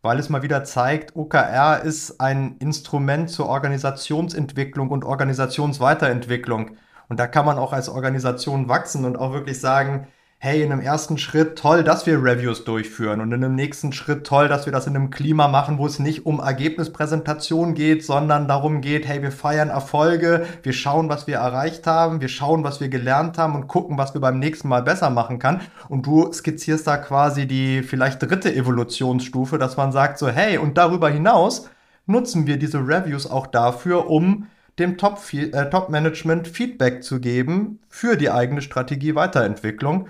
weil 0.04 0.20
es 0.20 0.30
mal 0.30 0.44
wieder 0.44 0.64
zeigt, 0.66 1.16
OKR 1.16 1.82
ist 1.82 2.20
ein 2.20 2.58
Instrument 2.60 3.30
zur 3.30 3.48
Organisationsentwicklung 3.48 4.90
und 4.92 5.06
Organisationsweiterentwicklung. 5.06 6.78
Und 7.10 7.20
da 7.20 7.28
kann 7.28 7.46
man 7.46 7.58
auch 7.58 7.74
als 7.74 7.90
Organisation 7.90 8.68
wachsen 8.68 9.06
und 9.06 9.18
auch 9.18 9.34
wirklich 9.34 9.60
sagen, 9.60 10.08
hey, 10.44 10.62
in 10.62 10.74
einem 10.74 10.82
ersten 10.82 11.18
Schritt 11.18 11.58
toll, 11.58 11.86
dass 11.86 12.06
wir 12.06 12.22
Reviews 12.22 12.66
durchführen 12.66 13.22
und 13.22 13.32
in 13.32 13.46
einem 13.46 13.56
nächsten 13.56 13.94
Schritt 13.94 14.28
toll, 14.28 14.50
dass 14.50 14.66
wir 14.66 14.74
das 14.74 14.88
in 14.88 14.94
einem 14.94 15.10
Klima 15.10 15.48
machen, 15.48 15.78
wo 15.78 15.86
es 15.86 16.00
nicht 16.00 16.26
um 16.26 16.42
Ergebnispräsentation 16.42 17.76
geht, 17.76 18.04
sondern 18.04 18.50
darum 18.50 18.82
geht, 18.82 19.08
hey, 19.08 19.22
wir 19.22 19.32
feiern 19.32 19.70
Erfolge, 19.70 20.46
wir 20.62 20.74
schauen, 20.74 21.08
was 21.08 21.28
wir 21.28 21.38
erreicht 21.38 21.88
haben, 21.88 22.20
wir 22.20 22.28
schauen, 22.28 22.66
was 22.66 22.82
wir 22.82 22.90
gelernt 22.90 23.38
haben 23.38 23.56
und 23.56 23.70
gucken, 23.70 23.98
was 23.98 24.16
wir 24.16 24.20
beim 24.20 24.38
nächsten 24.38 24.68
Mal 24.68 24.84
besser 24.84 25.10
machen 25.10 25.40
kann. 25.40 25.62
Und 25.88 26.06
du 26.06 26.30
skizzierst 26.34 26.86
da 26.86 26.98
quasi 26.98 27.48
die 27.48 27.82
vielleicht 27.82 28.22
dritte 28.22 28.54
Evolutionsstufe, 28.54 29.58
dass 29.58 29.78
man 29.78 29.94
sagt 29.94 30.18
so, 30.18 30.28
hey, 30.28 30.58
und 30.58 30.78
darüber 30.78 31.10
hinaus 31.10 31.70
nutzen 32.06 32.48
wir 32.48 32.58
diese 32.58 32.80
Reviews 32.80 33.32
auch 33.32 33.48
dafür, 33.48 34.10
um 34.10 34.48
dem 34.78 34.96
äh, 34.96 34.96
Top-Management 34.98 36.42
äh, 36.42 36.50
Top 36.50 36.56
Feedback 36.58 37.02
zu 37.02 37.22
geben 37.22 37.80
für 37.88 38.18
die 38.18 38.30
eigene 38.30 38.62
Strategie 38.62 39.16
Weiterentwicklung. 39.16 40.10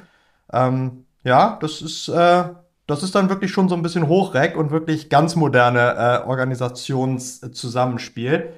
Ähm, 0.52 1.06
ja, 1.24 1.58
das 1.62 1.82
ist, 1.82 2.10
äh, 2.10 2.44
das 2.88 3.04
ist 3.04 3.16
dann 3.16 3.30
wirklich 3.30 3.52
schon 3.52 3.70
so 3.70 3.76
ein 3.76 3.82
bisschen 3.82 4.08
Hochreck 4.08 4.58
und 4.58 4.72
wirklich 4.72 5.10
ganz 5.10 5.36
moderne 5.36 5.96
äh, 5.96 6.20
Organisationszusammenspiel. 6.28 8.54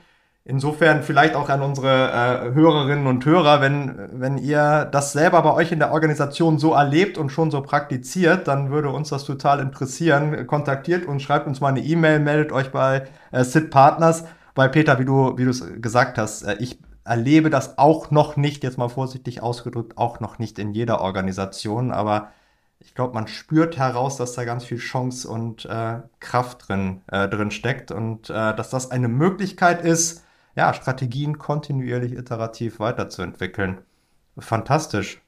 Insofern 0.47 1.01
vielleicht 1.01 1.33
auch 1.35 1.49
an 1.49 1.63
unsere 1.63 2.11
äh, 2.11 2.53
Hörerinnen 2.53 3.07
und 3.07 3.25
Hörer, 3.25 3.61
wenn, 3.61 3.97
wenn 4.11 4.37
ihr 4.37 4.85
das 4.91 5.11
selber 5.11 5.41
bei 5.41 5.51
euch 5.51 5.71
in 5.71 5.79
der 5.79 5.91
Organisation 5.91 6.59
so 6.59 6.73
erlebt 6.73 7.17
und 7.17 7.29
schon 7.29 7.49
so 7.49 7.61
praktiziert, 7.61 8.47
dann 8.47 8.69
würde 8.69 8.89
uns 8.89 9.09
das 9.09 9.25
total 9.25 9.59
interessieren. 9.59 10.45
Kontaktiert 10.45 11.07
uns, 11.07 11.23
schreibt 11.23 11.47
uns 11.47 11.61
mal 11.61 11.69
eine 11.69 11.81
E-Mail, 11.81 12.19
meldet 12.19 12.51
euch 12.51 12.71
bei 12.71 13.07
äh, 13.31 13.43
SIT 13.43 13.71
Partners. 13.71 14.25
Weil 14.53 14.69
Peter, 14.69 14.99
wie 14.99 15.05
du 15.05 15.35
wie 15.37 15.45
du 15.45 15.49
es 15.49 15.63
gesagt 15.81 16.19
hast, 16.19 16.43
äh, 16.43 16.55
ich 16.59 16.77
erlebe 17.05 17.49
das 17.49 17.77
auch 17.77 18.11
noch 18.11 18.35
nicht, 18.35 18.63
jetzt 18.63 18.77
mal 18.77 18.89
vorsichtig 18.89 19.41
ausgedrückt, 19.41 19.97
auch 19.97 20.19
noch 20.19 20.39
nicht 20.39 20.59
in 20.59 20.73
jeder 20.73 21.01
Organisation, 21.01 21.91
aber 21.91 22.31
ich 22.79 22.93
glaube, 22.93 23.13
man 23.13 23.27
spürt 23.27 23.77
heraus, 23.77 24.17
dass 24.17 24.33
da 24.33 24.43
ganz 24.43 24.65
viel 24.65 24.77
Chance 24.77 25.27
und 25.29 25.65
äh, 25.65 25.99
Kraft 26.19 26.67
drin, 26.67 27.01
äh, 27.07 27.27
drin 27.29 27.51
steckt 27.51 27.91
und 27.91 28.29
äh, 28.29 28.55
dass 28.55 28.69
das 28.69 28.91
eine 28.91 29.07
Möglichkeit 29.07 29.81
ist, 29.81 30.23
ja, 30.55 30.73
Strategien 30.73 31.37
kontinuierlich 31.37 32.13
iterativ 32.13 32.79
weiterzuentwickeln. 32.79 33.79
Fantastisch. 34.37 35.21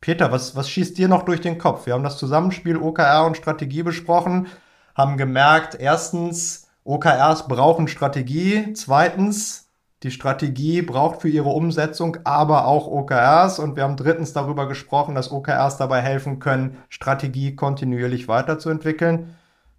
Peter, 0.00 0.32
was, 0.32 0.56
was 0.56 0.70
schießt 0.70 0.96
dir 0.96 1.08
noch 1.08 1.24
durch 1.24 1.40
den 1.40 1.58
Kopf? 1.58 1.86
Wir 1.86 1.94
haben 1.94 2.04
das 2.04 2.18
Zusammenspiel 2.18 2.76
OKR 2.76 3.26
und 3.26 3.36
Strategie 3.36 3.82
besprochen, 3.82 4.46
haben 4.94 5.16
gemerkt, 5.16 5.76
erstens, 5.78 6.68
OKRs 6.84 7.46
brauchen 7.46 7.88
Strategie. 7.88 8.72
Zweitens, 8.72 9.69
die 10.02 10.10
Strategie 10.10 10.82
braucht 10.82 11.20
für 11.20 11.28
ihre 11.28 11.50
Umsetzung 11.50 12.18
aber 12.24 12.66
auch 12.66 12.86
OKRs. 12.86 13.58
Und 13.58 13.76
wir 13.76 13.82
haben 13.82 13.96
drittens 13.96 14.32
darüber 14.32 14.66
gesprochen, 14.66 15.14
dass 15.14 15.30
OKRs 15.30 15.76
dabei 15.76 16.00
helfen 16.00 16.38
können, 16.38 16.78
Strategie 16.88 17.54
kontinuierlich 17.54 18.26
weiterzuentwickeln. 18.26 19.34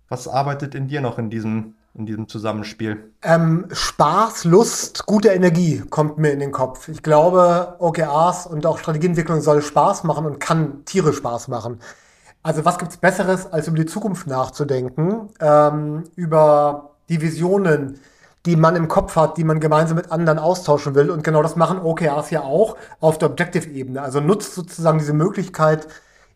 Was 0.09 0.27
arbeitet 0.27 0.75
in 0.75 0.87
dir 0.87 1.01
noch 1.01 1.17
in 1.17 1.29
diesem 1.29 1.75
in 1.93 2.05
diesem 2.05 2.27
Zusammenspiel? 2.27 3.11
Ähm, 3.21 3.67
Spaß, 3.71 4.45
Lust, 4.45 5.05
gute 5.05 5.29
Energie 5.29 5.83
kommt 5.89 6.17
mir 6.17 6.31
in 6.31 6.39
den 6.39 6.51
Kopf. 6.51 6.87
Ich 6.87 7.03
glaube, 7.03 7.75
OKRs 7.79 8.47
und 8.47 8.65
auch 8.65 8.77
Strategieentwicklung 8.77 9.41
soll 9.41 9.61
Spaß 9.61 10.03
machen 10.05 10.25
und 10.25 10.39
kann 10.39 10.85
Tiere 10.85 11.13
Spaß 11.13 11.49
machen. 11.49 11.79
Also 12.43 12.65
was 12.65 12.79
gibt's 12.79 12.97
Besseres, 12.97 13.51
als 13.51 13.67
über 13.67 13.77
die 13.77 13.85
Zukunft 13.85 14.25
nachzudenken, 14.27 15.29
ähm, 15.39 16.05
über 16.15 16.91
die 17.09 17.21
Visionen, 17.21 17.99
die 18.45 18.55
man 18.55 18.75
im 18.75 18.87
Kopf 18.87 19.15
hat, 19.15 19.37
die 19.37 19.43
man 19.43 19.59
gemeinsam 19.59 19.97
mit 19.97 20.11
anderen 20.11 20.39
austauschen 20.39 20.95
will. 20.95 21.11
Und 21.11 21.23
genau 21.23 21.43
das 21.43 21.55
machen 21.55 21.79
OKRs 21.79 22.31
ja 22.31 22.41
auch 22.41 22.75
auf 22.99 23.17
der 23.17 23.29
Objective-Ebene. 23.29 24.01
Also 24.01 24.19
nutzt 24.19 24.55
sozusagen 24.55 24.99
diese 24.99 25.13
Möglichkeit, 25.13 25.87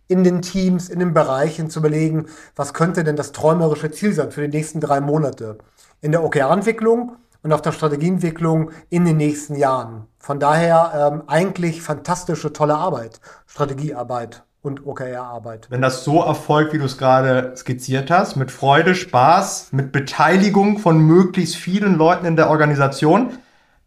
in 0.07 0.23
den 0.23 0.41
Teams, 0.41 0.89
in 0.89 0.99
den 0.99 1.13
Bereichen 1.13 1.69
zu 1.69 1.79
überlegen, 1.79 2.27
was 2.55 2.73
könnte 2.73 3.03
denn 3.03 3.15
das 3.15 3.31
träumerische 3.31 3.91
Ziel 3.91 4.13
sein 4.13 4.31
für 4.31 4.47
die 4.47 4.55
nächsten 4.55 4.79
drei 4.79 5.01
Monate 5.01 5.57
in 6.01 6.11
der 6.11 6.23
OKR-Entwicklung 6.23 7.15
und 7.41 7.53
auf 7.53 7.61
der 7.61 7.71
Strategieentwicklung 7.71 8.71
in 8.89 9.05
den 9.05 9.17
nächsten 9.17 9.55
Jahren. 9.55 10.05
Von 10.19 10.39
daher 10.39 11.11
ähm, 11.13 11.23
eigentlich 11.27 11.81
fantastische, 11.81 12.53
tolle 12.53 12.75
Arbeit, 12.75 13.19
Strategiearbeit 13.47 14.43
und 14.65 14.85
OKR-Arbeit. 14.85 15.67
Wenn 15.69 15.81
das 15.81 16.03
so 16.03 16.21
erfolgt, 16.21 16.73
wie 16.73 16.79
du 16.79 16.85
es 16.85 16.97
gerade 16.97 17.53
skizziert 17.55 18.09
hast, 18.09 18.35
mit 18.35 18.51
Freude, 18.51 18.95
Spaß, 18.95 19.71
mit 19.71 19.91
Beteiligung 19.91 20.79
von 20.79 20.99
möglichst 20.99 21.55
vielen 21.55 21.95
Leuten 21.95 22.25
in 22.25 22.35
der 22.35 22.49
Organisation, 22.49 23.37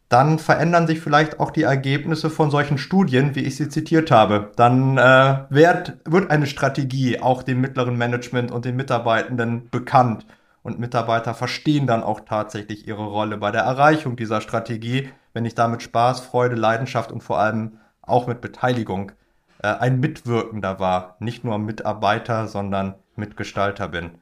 dann 0.09 0.39
verändern 0.39 0.87
sich 0.87 1.01
vielleicht 1.01 1.39
auch 1.39 1.51
die 1.51 1.65
Ergebnisse 1.65 2.31
von 2.31 2.51
solchen 2.51 2.79
Studien, 2.79 3.35
wie 3.35 3.41
ich 3.45 3.57
sie 3.57 3.69
zitiert 3.69 4.11
habe. 4.11 4.53
Dann 4.57 4.97
äh, 4.97 5.39
wird, 5.51 5.99
wird 6.07 6.31
eine 6.31 6.47
Strategie 6.47 7.21
auch 7.21 7.43
dem 7.43 7.61
mittleren 7.61 7.99
Management 7.99 8.51
und 8.51 8.65
den 8.65 8.77
Mitarbeitenden 8.77 9.69
bekannt. 9.71 10.25
Und 10.63 10.79
Mitarbeiter 10.79 11.35
verstehen 11.35 11.87
dann 11.87 12.03
auch 12.03 12.21
tatsächlich 12.21 12.87
ihre 12.87 13.05
Rolle 13.05 13.37
bei 13.37 13.51
der 13.51 13.63
Erreichung 13.63 14.17
dieser 14.17 14.41
Strategie, 14.41 15.11
wenn 15.35 15.45
ich 15.45 15.55
damit 15.55 15.83
Spaß, 15.83 16.21
Freude, 16.21 16.57
Leidenschaft 16.57 17.13
und 17.13 17.23
vor 17.23 17.39
allem 17.39 17.79
auch 18.01 18.27
mit 18.27 18.41
Beteiligung 18.41 19.13
äh, 19.63 19.69
ein 19.69 20.01
Mitwirkender 20.01 20.79
war. 20.79 21.17
Nicht 21.21 21.45
nur 21.45 21.59
Mitarbeiter, 21.59 22.47
sondern 22.47 22.95
Mitgestalter 23.17 23.89
bin. 23.89 24.19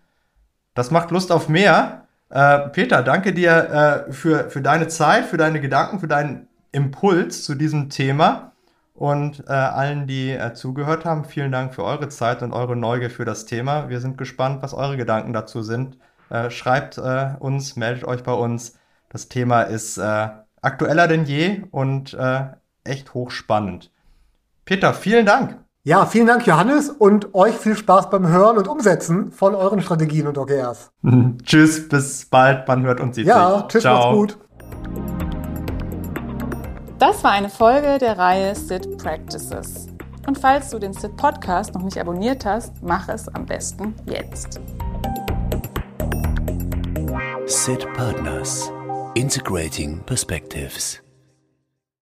Das 0.75 0.91
macht 0.91 1.11
Lust 1.11 1.33
auf 1.33 1.49
mehr. 1.49 2.07
Äh, 2.29 2.69
Peter, 2.71 3.03
danke 3.03 3.33
dir 3.33 4.07
äh, 4.09 4.13
für, 4.13 4.51
für 4.51 4.61
deine 4.61 4.89
Zeit, 4.89 5.27
für 5.27 5.37
deine 5.37 5.61
Gedanken, 5.61 6.01
für 6.01 6.09
deinen 6.09 6.49
Impuls 6.73 7.45
zu 7.45 7.55
diesem 7.55 7.89
Thema. 7.89 8.53
Und 8.95 9.45
äh, 9.47 9.53
allen, 9.53 10.07
die 10.07 10.31
äh, 10.31 10.55
zugehört 10.55 11.05
haben, 11.05 11.25
vielen 11.25 11.53
Dank 11.53 11.75
für 11.75 11.85
eure 11.85 12.09
Zeit 12.09 12.43
und 12.43 12.53
eure 12.53 12.77
Neugier 12.77 13.11
für 13.11 13.27
das 13.27 13.45
Thema. 13.45 13.91
Wir 13.91 14.01
sind 14.01 14.17
gespannt, 14.17 14.63
was 14.63 14.73
eure 14.73 14.97
Gedanken 14.97 15.35
dazu 15.35 15.63
sind. 15.63 15.99
Äh, 16.31 16.51
schreibt 16.51 16.97
äh, 16.97 17.35
uns, 17.39 17.77
meldet 17.77 18.05
euch 18.05 18.23
bei 18.23 18.33
uns. 18.33 18.79
Das 19.11 19.29
Thema 19.29 19.63
ist 19.63 19.99
aktueller 20.61 21.07
denn 21.07 21.25
je 21.25 21.63
und 21.71 22.19
echt 22.85 23.15
hochspannend. 23.15 23.91
Peter, 24.67 24.93
vielen 24.95 25.25
Dank. 25.25 25.61
Ja, 25.85 26.07
vielen 26.07 26.27
Dank, 26.27 26.45
Johannes, 26.45 26.91
und 26.91 27.37
euch 27.37 27.55
viel 27.55 27.77
Spaß 27.77 28.11
beim 28.11 28.27
Hören 28.27 28.59
und 28.59 28.67
Umsetzen 28.67 29.31
von 29.31 29.55
euren 29.55 29.81
Strategien 29.81 30.27
und 30.27 30.37
OKRs. 30.37 30.91
tschüss, 31.45 31.89
bis 31.89 32.27
bald. 32.27 32.67
Man 32.67 32.83
hört 32.83 32.99
und 32.99 33.15
sieht 33.15 33.29
ja, 33.29 33.35
sich. 33.35 33.57
Ja, 33.61 33.69
tschüss, 33.69 33.83
Ciao. 33.83 34.17
macht's 34.17 34.35
gut. 34.35 34.39
Das 36.99 37.23
war 37.23 37.31
eine 37.31 37.49
Folge 37.49 37.99
der 37.99 38.19
Reihe 38.19 38.57
SIT 38.57 38.99
Practices. 38.99 39.87
Und 40.27 40.37
falls 40.37 40.71
du 40.71 40.81
den 40.81 40.93
SIT 40.93 41.17
Podcast 41.17 41.73
noch 41.73 41.83
nicht 41.83 41.99
abonniert 41.99 42.45
hast, 42.45 42.83
mach 42.83 43.09
es 43.09 43.29
am 43.29 43.47
besten 43.47 43.95
jetzt. 44.07 44.61
SIT 47.47 47.87
Partners 47.93 48.73
Integrating 49.15 50.01
Perspectives 50.05 51.06